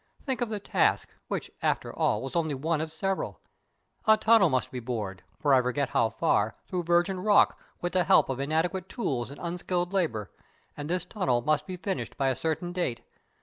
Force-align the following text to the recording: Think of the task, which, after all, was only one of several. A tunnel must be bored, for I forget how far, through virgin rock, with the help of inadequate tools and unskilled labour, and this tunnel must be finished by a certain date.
Think 0.25 0.41
of 0.41 0.49
the 0.49 0.59
task, 0.59 1.09
which, 1.27 1.51
after 1.61 1.93
all, 1.93 2.23
was 2.23 2.35
only 2.35 2.55
one 2.55 2.81
of 2.81 2.91
several. 2.91 3.39
A 4.07 4.17
tunnel 4.17 4.49
must 4.49 4.71
be 4.71 4.79
bored, 4.79 5.21
for 5.39 5.53
I 5.53 5.61
forget 5.61 5.89
how 5.89 6.09
far, 6.09 6.55
through 6.65 6.85
virgin 6.85 7.19
rock, 7.19 7.59
with 7.81 7.93
the 7.93 8.05
help 8.05 8.27
of 8.27 8.39
inadequate 8.39 8.89
tools 8.89 9.29
and 9.29 9.37
unskilled 9.39 9.93
labour, 9.93 10.31
and 10.75 10.89
this 10.89 11.05
tunnel 11.05 11.43
must 11.43 11.67
be 11.67 11.77
finished 11.77 12.17
by 12.17 12.29
a 12.29 12.35
certain 12.35 12.71
date. 12.73 13.01